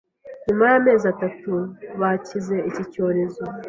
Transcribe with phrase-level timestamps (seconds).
[0.47, 1.51] nyuma y’amezi atatu
[2.01, 3.43] bakize iki cyorezo.